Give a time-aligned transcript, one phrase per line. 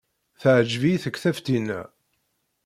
[0.41, 1.81] Teɛjeb-iyi tekbabt-inna.